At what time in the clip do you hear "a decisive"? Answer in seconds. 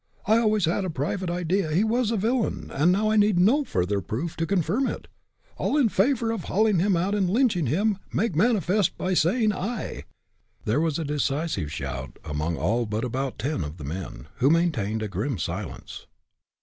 10.97-11.71